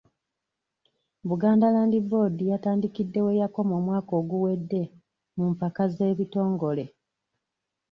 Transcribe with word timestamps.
Buganda 1.29 1.65
Land 1.73 1.93
Board 2.09 2.35
yatandikidde 2.51 3.19
we 3.25 3.37
yakoma 3.41 3.73
omwaka 3.79 4.11
oguwedde 4.21 4.81
mu 5.37 5.43
mpaka 5.51 5.83
z'ebitongole. 5.93 6.85